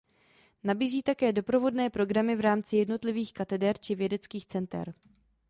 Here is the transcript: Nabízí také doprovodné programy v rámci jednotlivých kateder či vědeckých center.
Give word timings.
Nabízí 0.63 1.03
také 1.03 1.33
doprovodné 1.33 1.89
programy 1.89 2.35
v 2.35 2.41
rámci 2.41 2.75
jednotlivých 2.77 3.33
kateder 3.33 3.77
či 3.77 3.95
vědeckých 3.95 4.45
center. 4.45 4.93